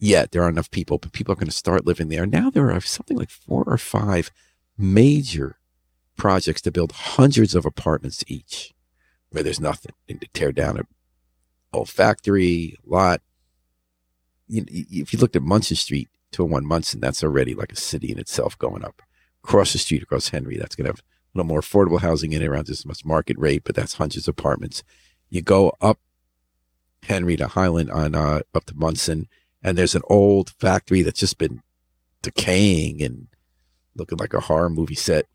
[0.04, 2.26] yet there are enough people, but people are going to start living there.
[2.26, 4.30] Now there are something like four or five
[4.76, 5.56] major
[6.16, 8.74] projects to build hundreds of apartments each,
[9.30, 9.92] where there's nothing.
[10.08, 10.82] And to tear down a
[11.72, 13.22] old factory, lot.
[14.46, 18.18] You, if you looked at Munson Street, 201 Munson, that's already like a city in
[18.18, 19.00] itself going up.
[19.42, 22.42] Across the street, across Henry, that's going to have a little more affordable housing in
[22.42, 24.82] it around this much market rate, but that's hundreds of apartments.
[25.30, 25.98] You go up
[27.04, 29.28] Henry to Highland on uh, up to Munson,
[29.64, 31.62] and there's an old factory that's just been
[32.22, 33.28] decaying and
[33.96, 35.26] looking like a horror movie set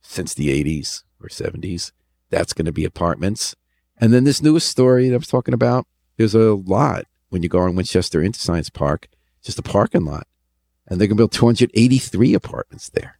[0.00, 1.90] since the 80s or 70s.
[2.30, 3.56] That's going to be apartments.
[3.98, 7.48] And then this newest story that I was talking about, there's a lot when you
[7.48, 9.08] go on Winchester into Science Park,
[9.42, 10.28] just a parking lot.
[10.86, 13.18] And they're going to build 283 apartments there.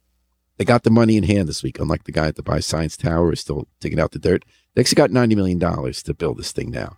[0.57, 2.95] They got the money in hand this week, unlike the guy at the Buy Science
[2.95, 4.45] Tower who's still digging out the dirt.
[4.73, 6.97] They actually got $90 million to build this thing now.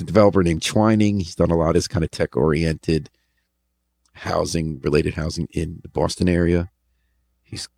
[0.00, 1.20] A developer named Twining.
[1.20, 3.10] He's done a lot of this kind of tech oriented
[4.14, 6.70] housing, related housing in the Boston area.
[7.42, 7.68] he's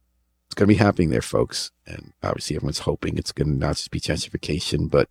[0.47, 1.71] it's going to be happening there, folks.
[1.87, 5.09] And obviously, everyone's hoping it's going to not just be gentrification, but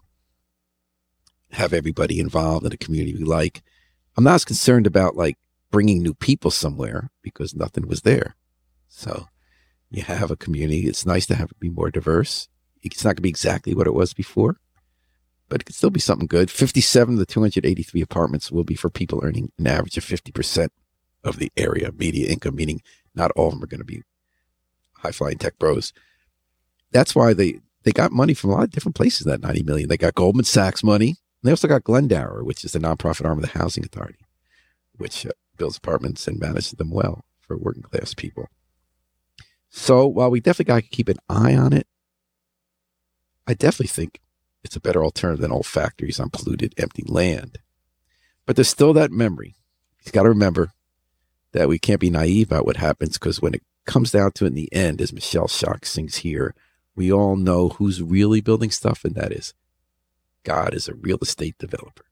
[1.53, 3.63] have everybody involved in a community we like.
[4.15, 5.37] I'm not as concerned about like
[5.71, 8.35] bringing new people somewhere because nothing was there.
[8.87, 9.27] So
[9.89, 10.87] you have a community.
[10.87, 12.47] It's nice to have it be more diverse.
[12.83, 14.57] It's not going to be exactly what it was before,
[15.51, 16.49] but it could still be something good.
[16.49, 20.69] 57 of the 283 apartments will be for people earning an average of 50%
[21.25, 22.81] of the area media income, meaning
[23.13, 24.01] not all of them are going to be
[24.93, 25.91] high flying tech bros.
[26.91, 29.25] That's why they they got money from a lot of different places.
[29.25, 31.15] That ninety million, they got Goldman Sachs money.
[31.43, 34.19] They also got Glendower, which is the nonprofit arm of the Housing Authority,
[34.95, 38.47] which uh, builds apartments and manages them well for working class people.
[39.69, 41.87] So while we definitely got to keep an eye on it,
[43.47, 44.21] I definitely think
[44.63, 47.59] it's a better alternative than old factories on polluted, empty land.
[48.45, 49.55] But there's still that memory.
[50.03, 50.71] You've got to remember
[51.51, 54.49] that we can't be naive about what happens because when it comes down to it
[54.49, 56.55] in the end, as Michelle Shocked sings here,
[56.95, 59.53] we all know who's really building stuff, and that is
[60.43, 62.05] God is a real estate developer.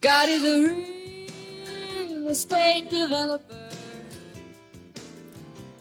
[0.00, 0.95] God is a real
[2.36, 3.70] estate developer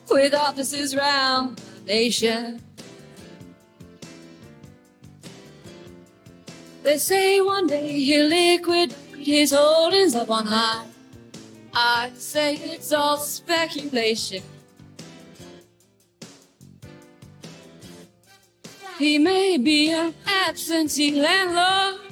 [0.09, 2.61] with offices round the nation.
[6.81, 10.85] They say one day he'll liquidate his holdings up on high.
[11.73, 14.43] I say it's all speculation.
[18.97, 22.04] He may be an absentee landlord.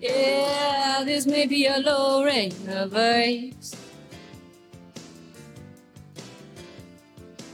[0.00, 3.76] Yeah, this may be a low rate of rates.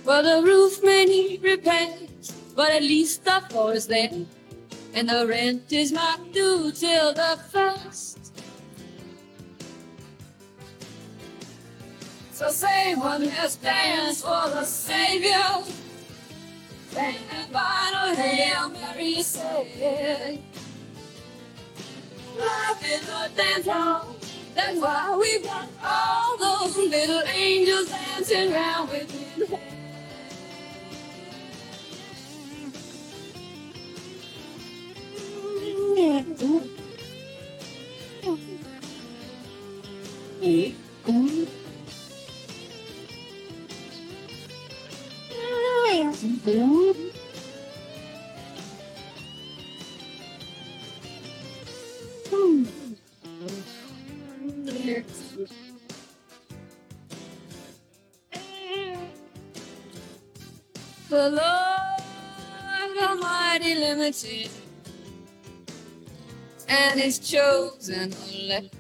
[0.04, 4.12] Well, the roof may need repairs, but at least the floor is there.
[4.94, 8.32] And the rent is not due till the first.
[12.30, 15.64] So say one last dance for the Savior.
[16.92, 20.40] Say the final Hail Mary say.
[22.38, 24.16] Life is a dance hall.
[24.55, 29.16] That's why we've got all those little angels dancing around within.
[61.09, 64.51] The Lord Almighty limited
[66.68, 68.75] and His chosen elect.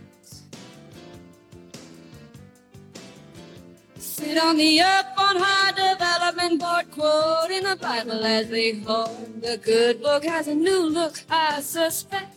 [3.98, 9.40] Sit on the up on high development board, quoting the Bible as they hold.
[9.40, 12.35] The good book has a new look, I suspect.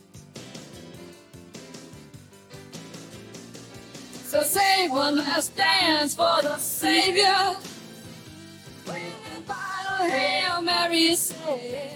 [4.90, 7.56] One last dance for the Savior.
[8.86, 9.02] When
[9.46, 11.92] final Hail Mary said.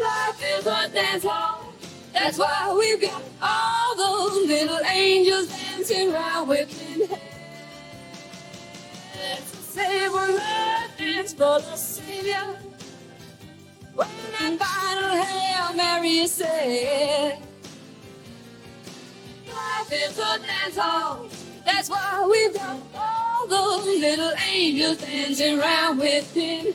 [0.00, 1.72] Life is a dance hall.
[2.12, 7.20] That's why we've got all those little angels dancing around within head.
[9.44, 12.56] So say last dance for the Savior.
[13.94, 17.42] When final Hail Mary said.
[19.92, 21.28] Is a dance hall.
[21.64, 26.74] That's why we've got all those little angels dancing around within.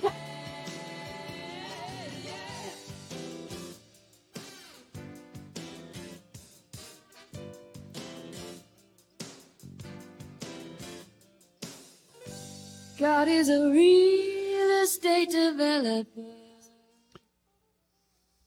[12.99, 16.05] God is a real estate developer.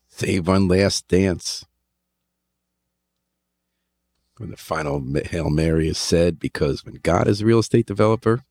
[0.09, 1.65] Save one last dance.
[4.43, 8.43] When the final Hail Mary is said, because when God is a real estate developer,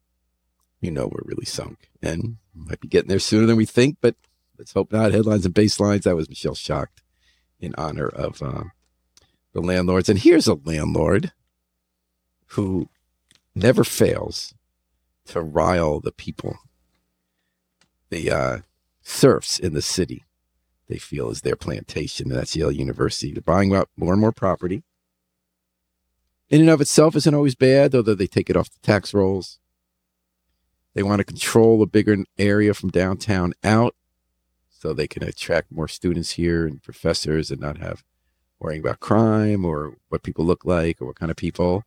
[0.80, 1.89] you know we're really sunk.
[2.02, 4.16] And might be getting there sooner than we think, but
[4.58, 5.12] let's hope not.
[5.12, 6.04] Headlines and basslines.
[6.04, 7.04] That was Michelle Shocked
[7.60, 8.64] in honor of uh,
[9.52, 10.08] the landlords.
[10.08, 11.34] And here's a landlord
[12.52, 12.88] who
[13.54, 14.54] never fails
[15.26, 16.58] to rile the people,
[18.10, 18.58] the uh,
[19.02, 20.24] serfs in the city.
[20.88, 23.34] They feel is their plantation, and that's Yale University.
[23.34, 24.84] They're buying up more and more property.
[26.52, 29.58] In and of itself isn't always bad, although they take it off the tax rolls.
[30.93, 33.95] They want to control a bigger area from downtown out.
[34.70, 38.04] so they can attract more students here and professors and not have
[38.60, 41.84] worrying about crime or what people look like or what kind of people.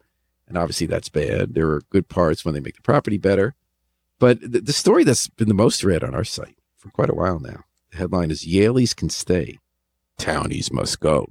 [0.46, 1.54] And obviously that's bad.
[1.54, 3.54] There are good parts when they make the property better.
[4.20, 7.14] But the, the story that's been the most read on our site for quite a
[7.14, 9.58] while now, the headline is Yaleys can stay,
[10.16, 11.26] Townies must go.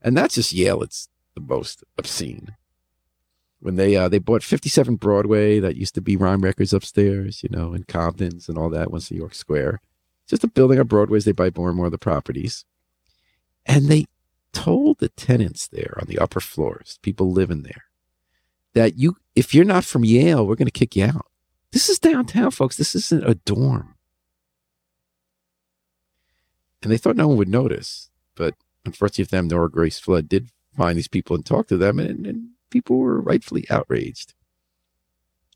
[0.00, 0.82] And that's just Yale.
[0.82, 2.56] It's the most obscene.
[3.60, 7.48] When they uh, they bought 57 Broadway, that used to be Rhyme Records upstairs, you
[7.50, 9.80] know, and Compton's and all that, once New York Square.
[10.26, 12.64] Just a building on Broadway's, they buy more and more of the properties.
[13.66, 14.06] And they
[14.52, 17.84] told the tenants there on the upper floors, people living there,
[18.74, 21.26] that you if you're not from Yale, we're going to kick you out.
[21.72, 22.76] This is downtown, folks.
[22.76, 23.94] This isn't a dorm.
[26.82, 28.54] And they thought no one would notice, but
[28.84, 32.26] unfortunately for them, Nora Grace Flood did find these people and talk to them, and,
[32.26, 34.34] and people were rightfully outraged.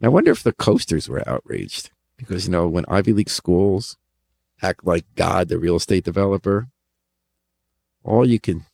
[0.02, 3.96] I wonder if the coasters were outraged because, you know, when Ivy League schools
[4.62, 6.68] act like God, the real estate developer,
[8.04, 8.64] all you can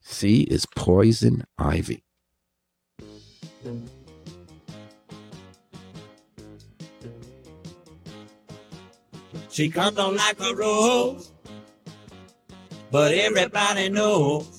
[0.00, 2.02] see is poison ivy.
[9.50, 11.32] She comes on like a rose,
[12.90, 14.55] but everybody knows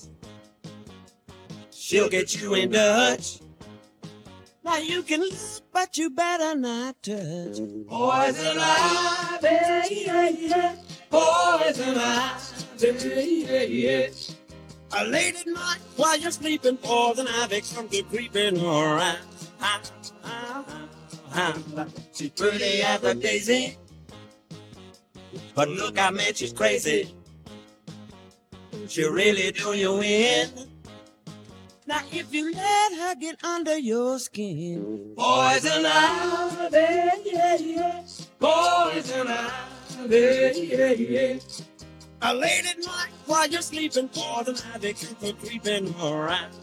[1.87, 3.39] she'll get you in Dutch.
[4.63, 5.23] Now you can
[5.71, 7.59] but you better not touch.
[7.87, 10.75] Poison ivy, yeah, yeah.
[11.09, 14.07] poison ivy, yeah, yeah.
[14.97, 19.19] A late at night while you're sleeping, poison ivy comes to creeping around.
[22.13, 23.77] She's pretty as a daisy.
[25.55, 27.13] But look, I mean, she's crazy.
[28.87, 30.66] She'll really do you in.
[31.87, 36.75] Now, if you let her get under your skin, poison ivy,
[37.31, 38.03] yeah, yeah.
[38.37, 41.39] Poison ivy, yeah, yeah.
[42.23, 46.53] A late at night while you're sleeping, poison ivy keep on creeping around.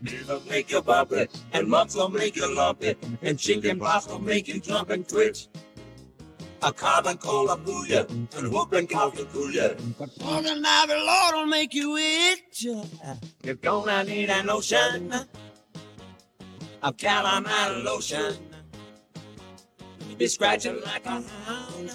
[0.00, 4.06] Needle make you bump it, and mumps will make you lump it, and chicken pox
[4.06, 5.48] will make you jump and twitch.
[6.62, 7.84] A common cold will boo
[8.36, 9.68] and whooping cough will cool ya.
[9.98, 12.66] But poison ivy, Lord, will make you itch.
[13.42, 15.12] You're gonna need an ocean
[16.82, 18.34] of calamine lotion.
[20.08, 21.92] You be scratching like a hound.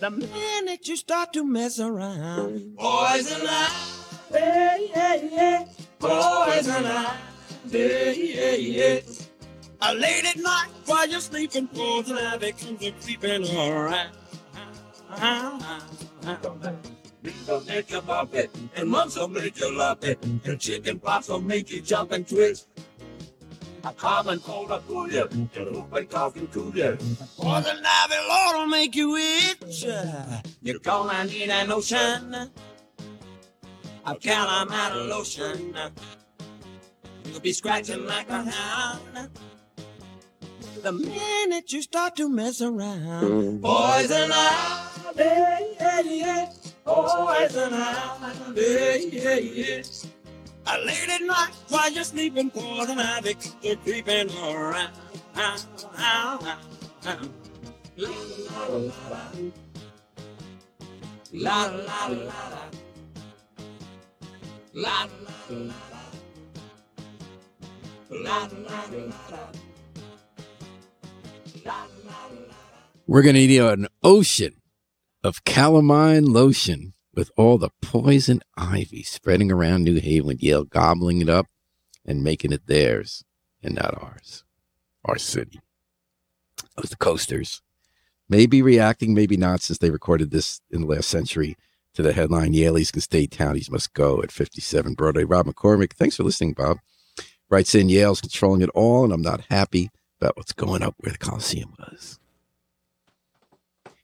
[0.00, 5.64] The minute you start to mess around, poison ivy, yeah, yeah.
[5.98, 9.00] Poison ivy, yeah, yeah.
[9.82, 14.10] A late at night while you're sleeping, poison ivy comes a creeping around.
[17.46, 21.28] Will make you bump it, and mumps will make you love it, and chicken pox
[21.28, 22.60] will make you jump and twitch.
[23.84, 25.50] A common cold will cool you, and
[26.10, 26.98] cough will cool you.
[27.38, 29.84] Poison ivy, Lord, will make you itch.
[30.62, 32.50] You're gonna need an ocean
[34.04, 35.74] of calamine lotion.
[37.24, 39.30] You'll be scratching like a hound.
[40.82, 43.60] The minute you start to mess around, mm.
[43.60, 45.24] poison ivy,
[45.78, 46.52] yeah, yeah.
[46.84, 49.82] poison ivy, yeah, yeah.
[50.66, 54.90] A late at night while you're sleeping, poison ivy keep creeping around.
[55.34, 56.38] La
[61.32, 62.64] La la la la.
[64.72, 66.02] La la la la.
[68.10, 69.69] La la la la.
[73.06, 74.62] We're going to need an ocean
[75.24, 81.28] of calamine lotion with all the poison ivy spreading around New Haven, Yale gobbling it
[81.28, 81.46] up
[82.06, 83.24] and making it theirs
[83.62, 84.44] and not ours,
[85.04, 85.60] our city.
[86.58, 87.62] It was the coasters.
[88.28, 91.56] Maybe reacting, maybe not, since they recorded this in the last century
[91.94, 95.24] to the headline Yaleys can stay townies must go at 57 Broadway.
[95.24, 96.78] Rob McCormick, thanks for listening, Bob.
[97.48, 99.90] Writes in Yale's controlling it all, and I'm not happy
[100.20, 102.18] about what's going up where the Coliseum was.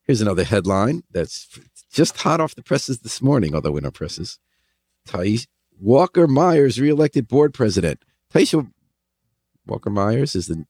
[0.05, 1.49] Here's another headline that's
[1.93, 4.39] just hot off the presses this morning, although we're not presses.
[5.09, 5.47] Tyisha
[5.79, 8.03] Walker Myers, reelected board president.
[8.33, 8.71] Tyisha
[9.67, 10.65] Walker Myers is the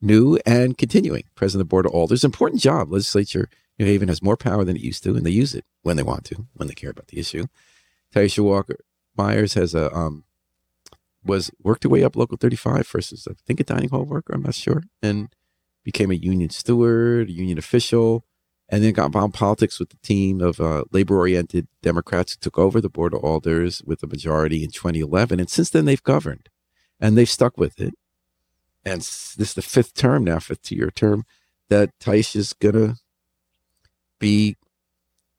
[0.00, 2.24] new and continuing president of the Board of Alders.
[2.24, 2.90] Important job.
[2.90, 5.96] Legislature New Haven has more power than it used to, and they use it when
[5.96, 7.46] they want to, when they care about the issue.
[8.14, 8.76] Tyisha Walker
[9.16, 10.24] Myers has a um,
[11.28, 14.34] was worked her way up local 35 first as I think a dining hall worker,
[14.34, 15.28] I'm not sure, and
[15.84, 18.24] became a union steward, a union official,
[18.68, 22.58] and then got involved in politics with the team of uh, labor-oriented Democrats who took
[22.58, 26.48] over the board of alders with a majority in 2011, and since then they've governed,
[27.00, 27.94] and they've stuck with it.
[28.84, 31.24] And this is the fifth term now, fifth two-year term
[31.68, 32.96] that Tyisha's gonna
[34.18, 34.56] be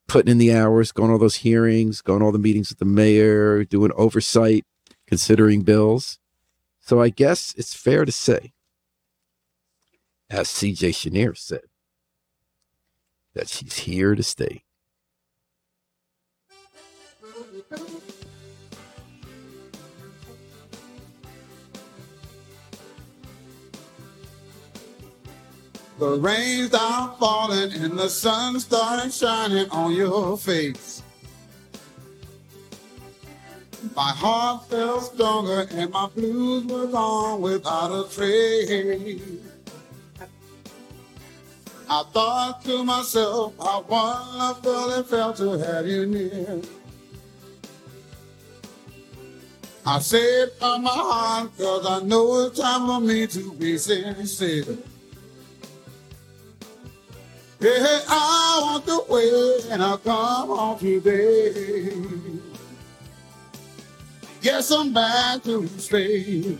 [0.07, 3.63] putting in the hours, going all those hearings, going all the meetings with the mayor,
[3.63, 4.65] doing oversight,
[5.09, 6.19] considering bills.
[6.79, 8.53] So I guess it's fair to say,
[10.29, 11.63] as CJ Chenier said,
[13.33, 14.63] that she's here to stay.
[25.97, 30.98] The rain stopped falling and the sun started shining on your face.
[33.95, 39.21] My heart felt stronger and my blues were gone without a trace.
[41.89, 46.61] I thought to myself how wonderful it felt to have you near.
[49.85, 54.77] I said from my heart cause I know it's time for me to be sincere.
[57.61, 62.28] Yeah, I want the way and I'll come home today.
[64.41, 66.57] Yes, I'm back to stay.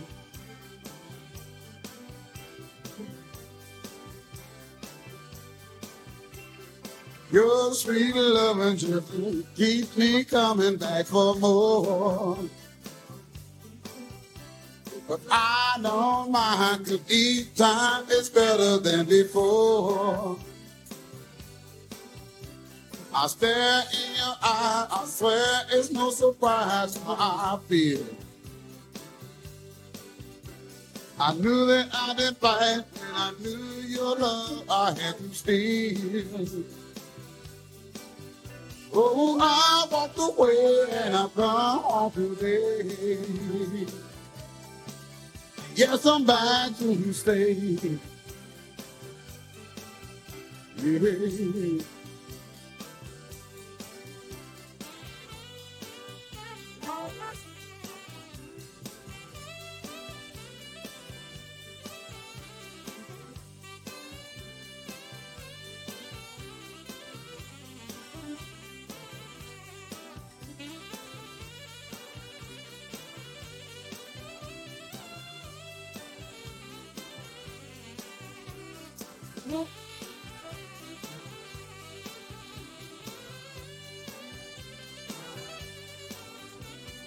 [7.32, 12.36] Your sweet love loving just keeps me coming back for more.
[15.08, 20.38] But I don't mind each time it's better than before.
[23.12, 28.04] I stare in your eye, I swear it's no surprise how I feel.
[31.18, 36.64] I knew that I did fight, and I knew your love I had to steal.
[38.92, 43.86] Oh, I walked away and I've home today.
[45.74, 47.78] Yes, I'm back to stay.
[50.82, 51.99] Yeah.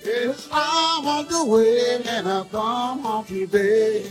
[0.05, 4.03] Yes, I walked away and I've come home today.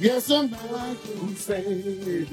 [0.00, 2.28] Yes, I'm back to say.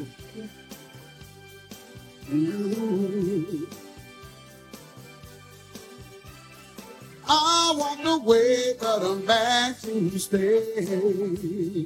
[7.28, 11.86] I walked away, but I'm back to stay.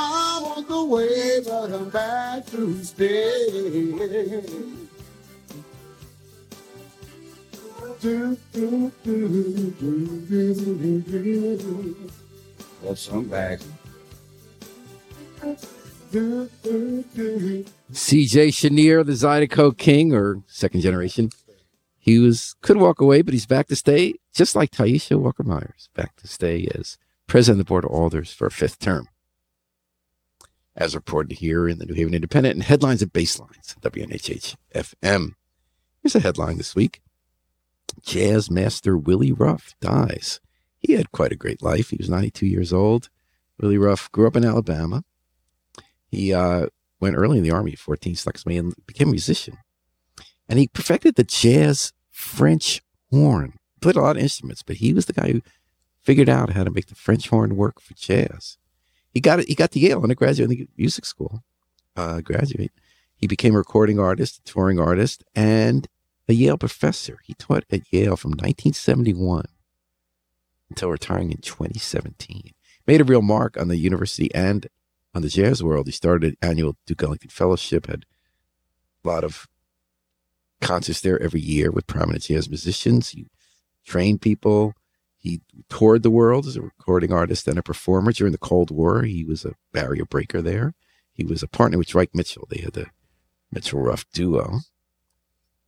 [0.00, 4.00] I walked away, but I'm back to stay.
[8.00, 9.48] Do, do, do.
[12.84, 13.58] Yes, I'm back.
[17.92, 21.30] CJ Chenier, the Zydeco King, or second generation.
[21.98, 25.88] He was could walk away, but he's back to stay, just like Tyisha Walker Myers,
[25.94, 29.08] back to stay as president of the Board of Alders for a fifth term.
[30.78, 35.32] As reported here in the New Haven Independent and headlines at Basslines, WNHH FM.
[36.00, 37.02] Here's a headline this week
[38.00, 40.40] Jazz master Willie Ruff dies.
[40.78, 41.90] He had quite a great life.
[41.90, 43.10] He was 92 years old.
[43.60, 45.02] Willie Ruff grew up in Alabama.
[46.06, 46.66] He uh,
[47.00, 49.58] went early in the army, 14 stuck me, and became a musician.
[50.48, 53.54] And he perfected the jazz French horn.
[53.80, 55.42] Played a lot of instruments, but he was the guy who
[56.00, 58.58] figured out how to make the French horn work for jazz.
[59.18, 59.40] He got.
[59.40, 61.42] He got to Yale undergraduate in the music school.
[61.96, 62.70] Uh, graduate.
[63.16, 65.88] He became a recording artist, a touring artist, and
[66.28, 67.18] a Yale professor.
[67.24, 69.46] He taught at Yale from 1971
[70.70, 72.52] until retiring in 2017.
[72.86, 74.68] Made a real mark on the university and
[75.12, 75.86] on the jazz world.
[75.86, 78.04] He started an annual Duke Ellington Fellowship, had
[79.04, 79.48] a lot of
[80.60, 83.08] concerts there every year with prominent jazz musicians.
[83.08, 83.26] He
[83.84, 84.74] trained people.
[85.18, 89.02] He toured the world as a recording artist and a performer during the Cold War.
[89.02, 90.74] He was a barrier breaker there.
[91.12, 92.46] He was a partner with Dwike Mitchell.
[92.48, 92.86] They had the
[93.50, 94.60] Mitchell Ruff duo.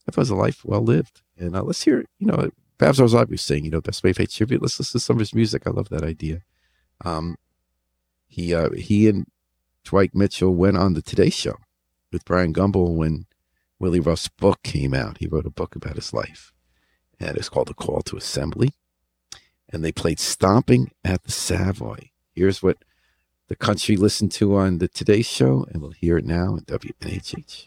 [0.09, 1.23] I thought was a life well lived.
[1.37, 4.33] And uh, let's hear, you know, Babs Arzai was saying, you know, Best Way Faith
[4.33, 4.63] tribute.
[4.63, 5.65] Let's listen to some of his music.
[5.67, 6.43] I love that idea.
[7.05, 7.37] Um,
[8.29, 9.27] he uh, he and
[9.85, 11.57] Dwike Mitchell went on the Today Show
[12.13, 13.27] with Bryant Gumbel when
[13.79, 15.19] Willie Ruff's book came out.
[15.19, 16.53] He wrote a book about his life,
[17.19, 18.73] and it's called The Call to Assembly.
[19.73, 22.79] And they played Stomping at the Savoy Here's what
[23.49, 27.67] the country listened to on the Today Show, and we'll hear it now in WNHH.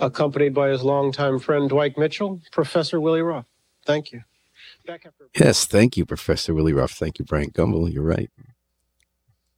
[0.00, 3.46] Accompanied by his longtime friend Dwike Mitchell, Professor Willie Ruff.
[3.86, 4.24] Thank you.
[5.38, 6.92] Yes, thank you, Professor Willie Ruff.
[6.92, 7.92] Thank you, Bryant Gumbel.
[7.92, 8.30] You're right.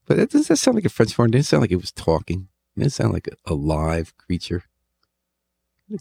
[0.06, 1.32] But it, does that sound like a French horn?
[1.32, 2.48] Didn't sound like it was talking.
[2.76, 4.64] Didn't sound like a, a live creature.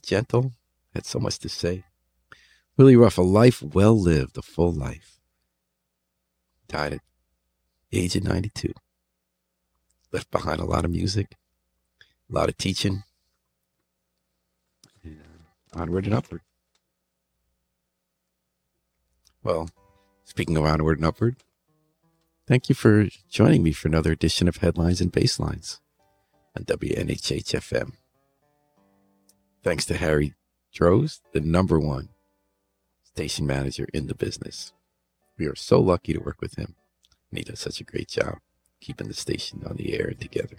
[0.02, 0.54] Gentle,
[0.94, 1.86] had so much to say.
[2.78, 5.20] Willie Ruff, a life well lived, a full life.
[6.68, 7.02] Died at
[7.92, 8.74] age of 92.
[10.12, 11.36] Left behind a lot of music,
[12.30, 13.04] a lot of teaching.
[15.04, 15.22] And
[15.74, 16.42] onward and upward.
[19.46, 19.70] Well,
[20.24, 21.36] speaking of onward and upward,
[22.48, 25.82] thank you for joining me for another edition of Headlines and Basslines
[26.58, 27.92] on WNHH FM.
[29.62, 30.34] Thanks to Harry
[30.74, 32.10] Droz, the number one
[33.04, 34.74] station manager in the business.
[35.38, 36.74] We are so lucky to work with him,
[37.30, 38.40] and he does such a great job
[38.82, 40.58] keeping the station on the air and together.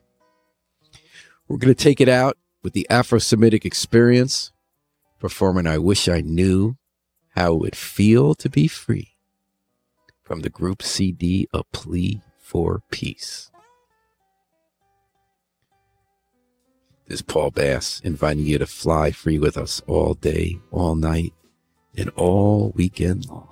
[1.49, 4.53] We're going to take it out with the Afro Semitic Experience
[5.18, 6.76] performing I Wish I Knew
[7.37, 9.14] How It Would Feel to Be Free
[10.24, 13.51] from the group CD A Plea for Peace.
[17.07, 21.34] This is Paul Bass inviting you to fly free with us all day, all night,
[21.95, 23.49] and all weekend long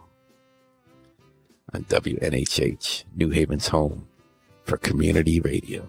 [1.75, 4.09] on WNHH, New Haven's home
[4.63, 5.87] for community radio.